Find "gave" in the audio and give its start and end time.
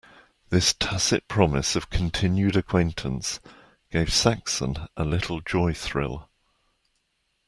3.91-4.11